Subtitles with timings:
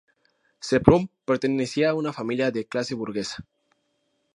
[0.67, 3.45] Semprún pertenecía a una familia de clase burguesa.